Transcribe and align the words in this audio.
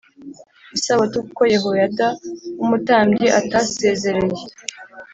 Isabato 0.77 1.17
kuko 1.25 1.41
yehoyada 1.53 2.07
w 2.57 2.61
umutambyi 2.65 3.27
atasezereye 3.39 4.43